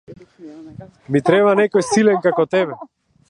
[1.15, 2.79] Ми треба некој силен како тебе.